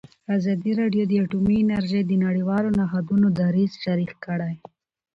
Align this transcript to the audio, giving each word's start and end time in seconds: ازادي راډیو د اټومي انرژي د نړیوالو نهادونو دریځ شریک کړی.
ازادي 0.37 0.71
راډیو 0.81 1.03
د 1.07 1.11
اټومي 1.23 1.55
انرژي 1.61 2.01
د 2.05 2.11
نړیوالو 2.25 2.69
نهادونو 2.79 3.27
دریځ 3.39 3.71
شریک 3.83 4.11
کړی. 4.25 4.53